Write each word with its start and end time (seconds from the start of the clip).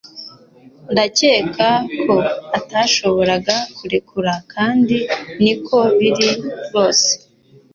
Ndakeka 0.91 1.67
ko 2.03 2.15
atashoboraga 2.57 3.55
kurekura 3.77 4.33
kandi 4.53 4.97
niko 5.43 5.77
biri 5.99 6.29
rwose 6.65 7.09